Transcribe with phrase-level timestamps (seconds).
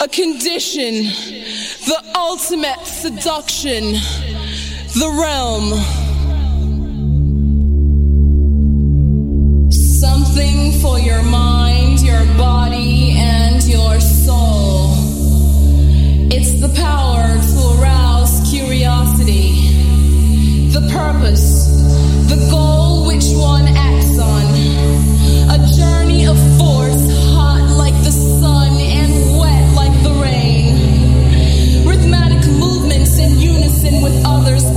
[0.00, 1.04] a condition,
[1.86, 3.92] the ultimate seduction,
[4.94, 5.72] the realm.
[9.70, 14.92] Something for your mind, your body, and your soul.
[16.30, 19.68] It's the power to arouse curiosity,
[20.68, 21.66] the purpose,
[22.28, 24.44] the goal which one acts on,
[25.50, 27.73] a journey of force hot
[34.46, 34.73] others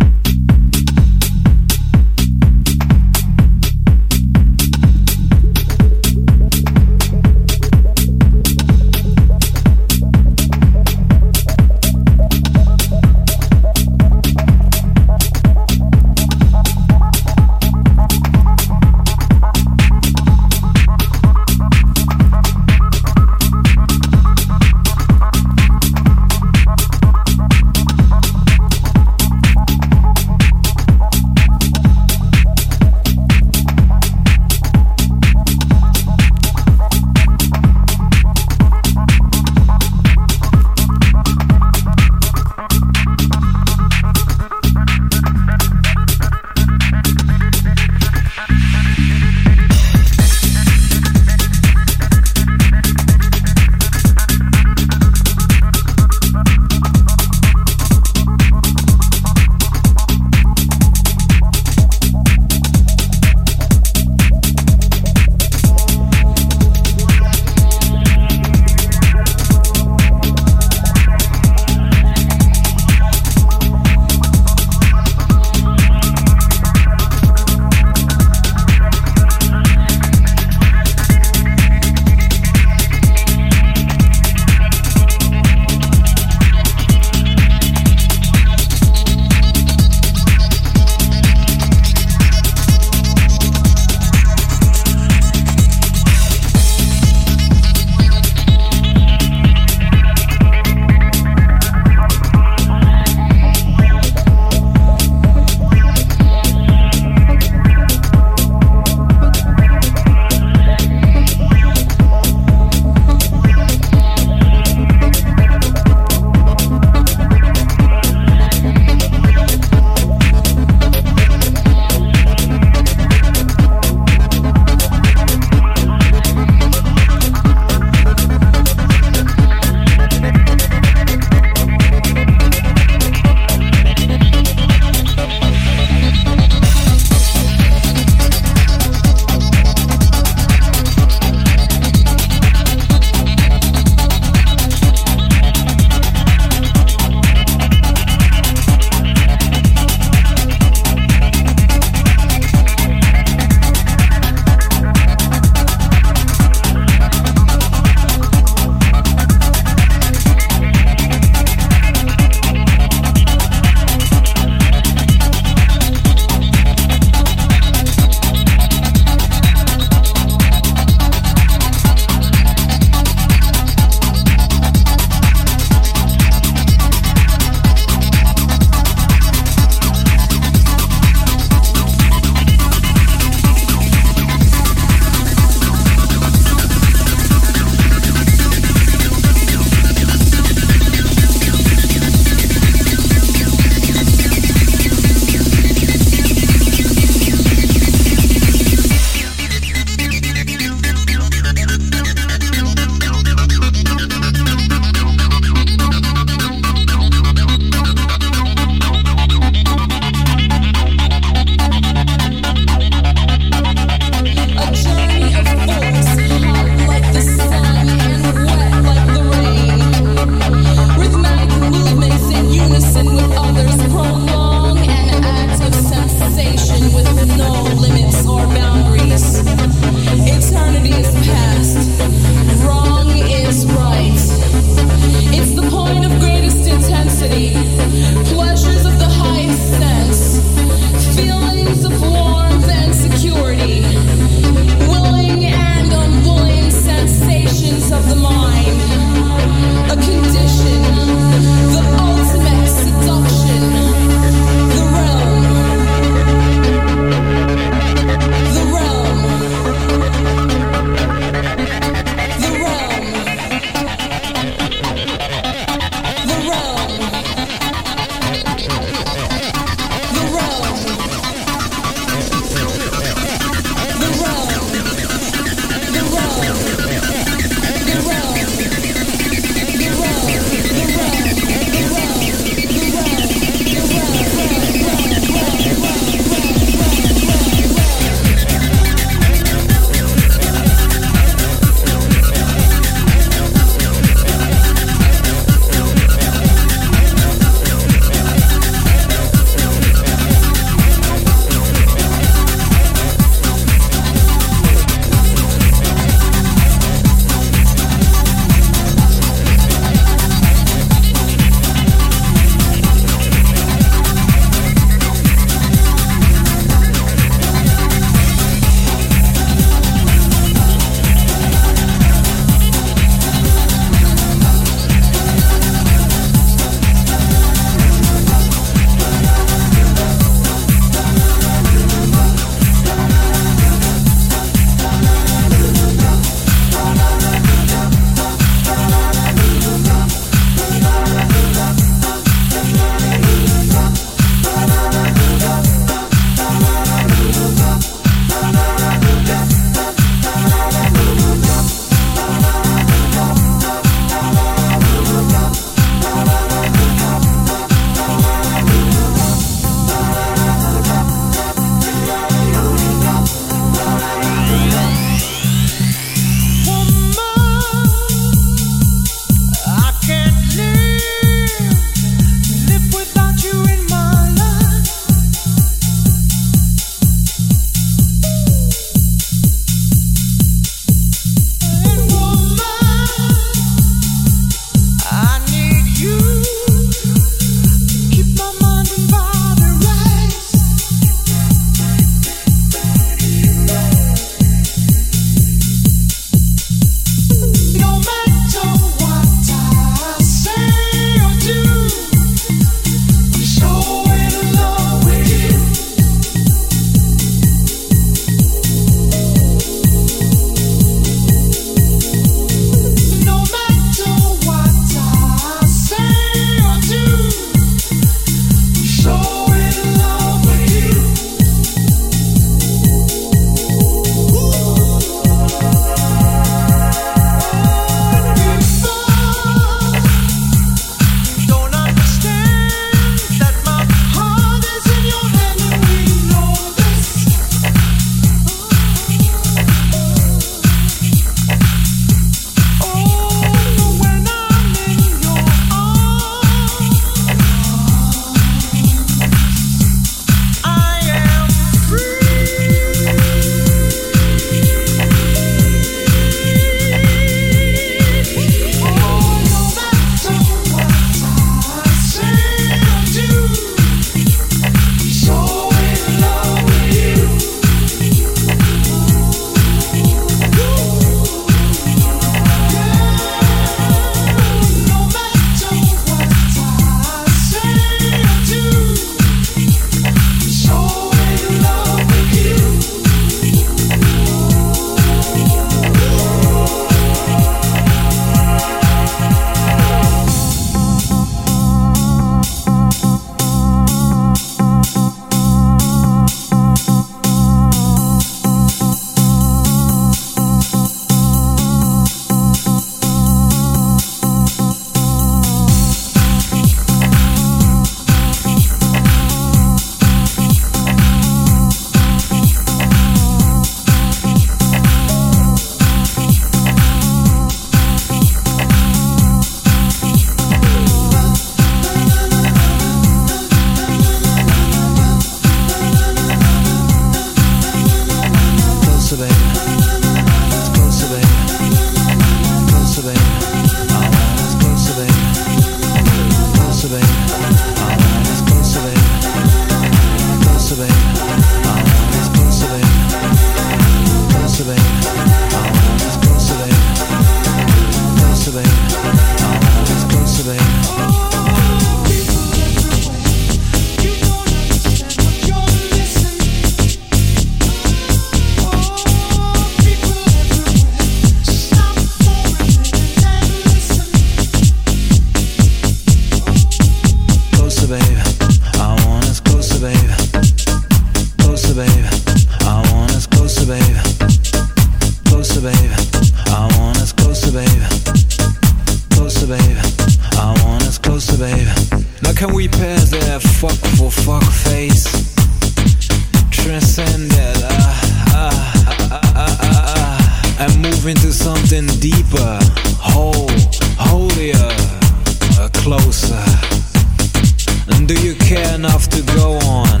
[598.22, 600.00] you care enough to go on?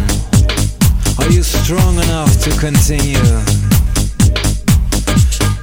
[1.18, 3.18] Are you strong enough to continue?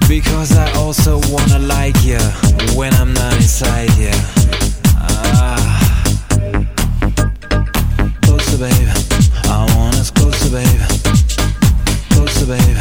[0.08, 2.20] Because I also wanna like you
[2.76, 4.12] when I'm not inside you.
[4.96, 6.04] Ah.
[8.24, 8.90] Closer, babe.
[9.44, 10.82] I want us closer, babe.
[12.10, 12.77] Closer, babe.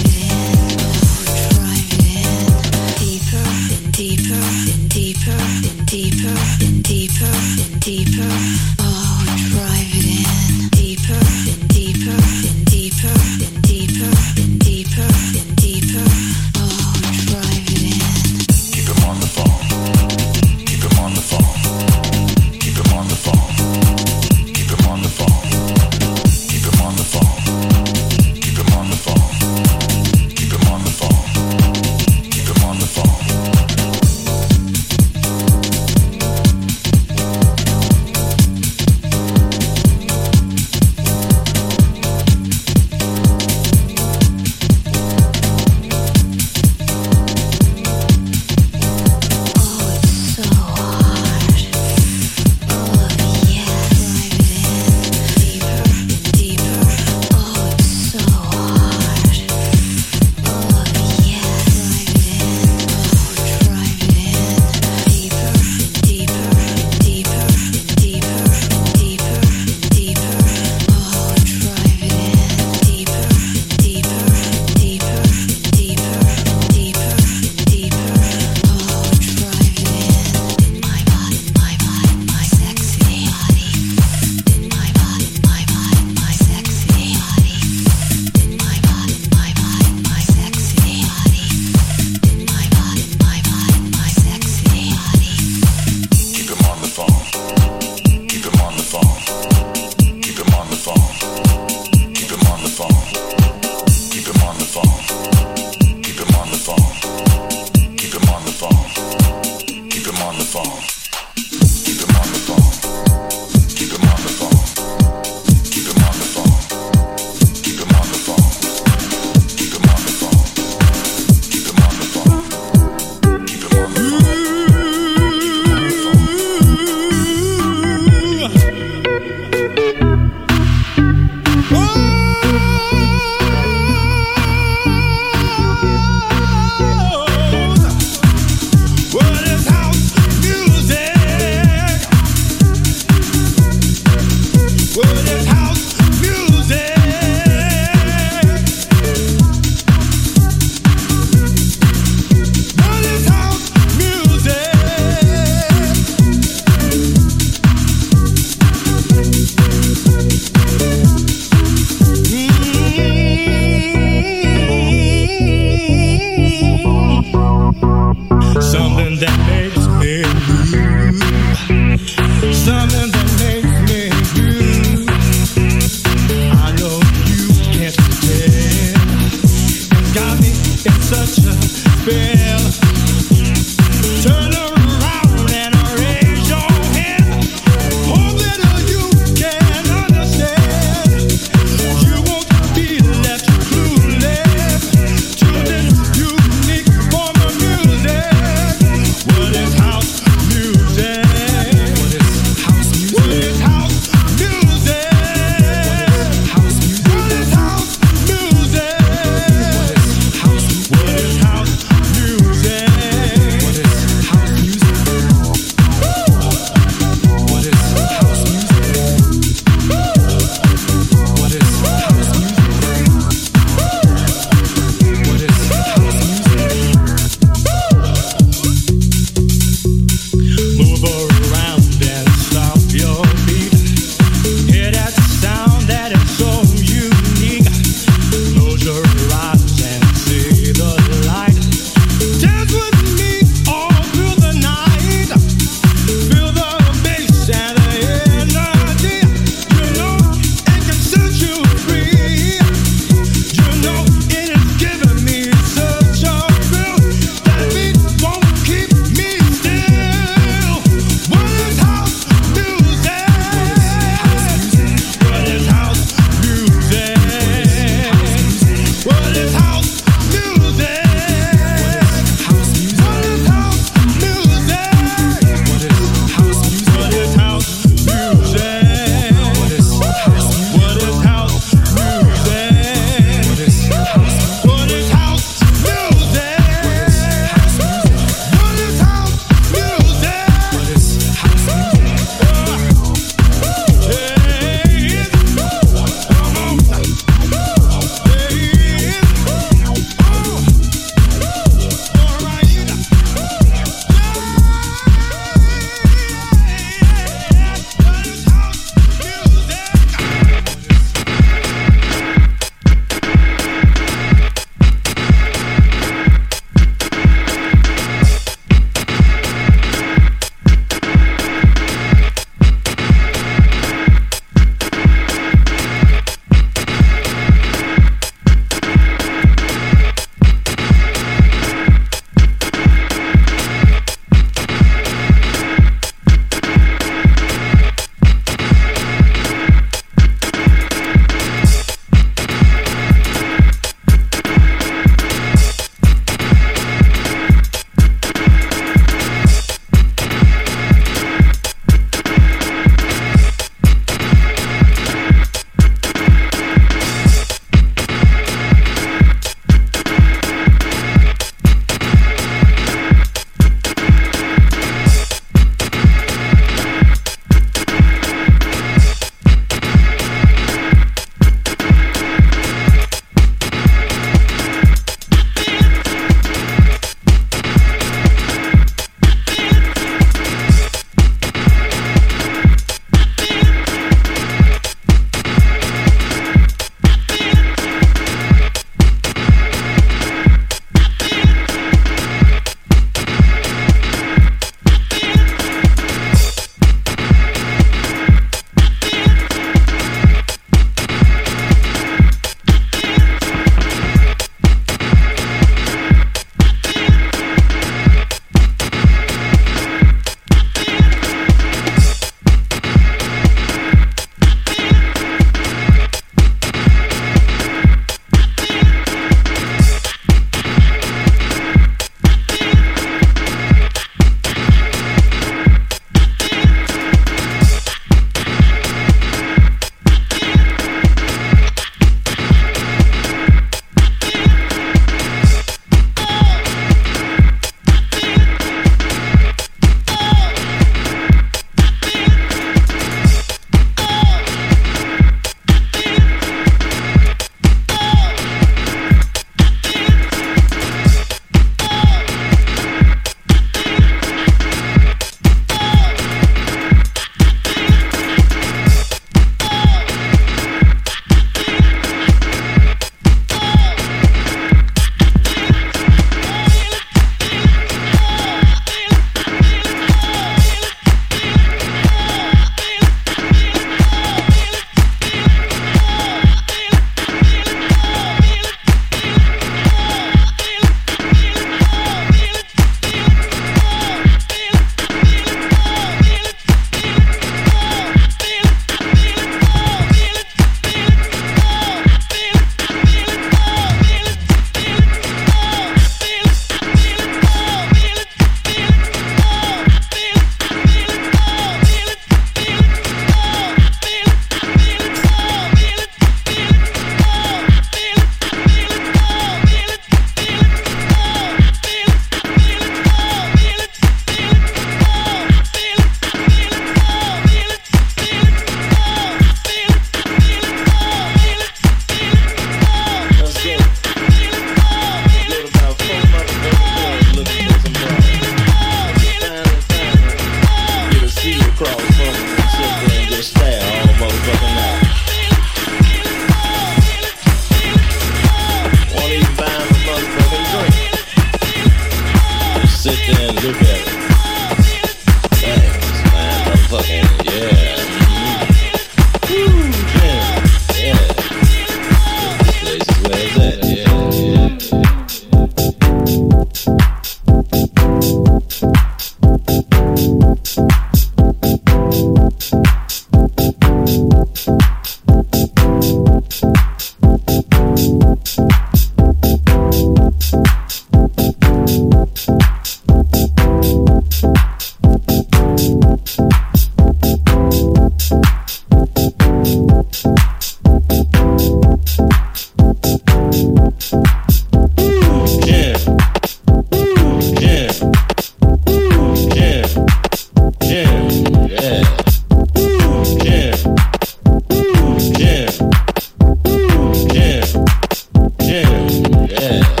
[599.61, 600.00] yeah.